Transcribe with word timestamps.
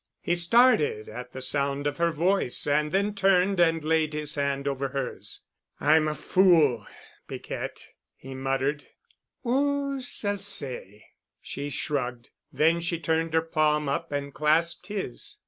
He 0.19 0.33
started 0.33 1.07
at 1.07 1.31
the 1.31 1.43
sound 1.43 1.85
of 1.85 1.97
her 1.97 2.11
voice 2.11 2.65
and 2.65 2.91
then 2.91 3.13
turned 3.13 3.59
and 3.59 3.83
laid 3.83 4.13
his 4.13 4.33
hand 4.33 4.67
over 4.67 4.87
hers. 4.87 5.43
"I'm 5.79 6.07
a 6.07 6.15
fool, 6.15 6.87
Piquette," 7.27 7.85
he 8.15 8.33
muttered. 8.33 8.87
"Who 9.43 9.99
s'all 10.01 10.37
say?" 10.37 11.05
She 11.39 11.69
shrugged. 11.69 12.31
Then 12.51 12.79
she 12.79 12.97
turned 12.99 13.35
her 13.35 13.43
palm 13.43 13.87
up 13.87 14.11
and 14.11 14.33
clasped 14.33 14.87
his. 14.87 15.37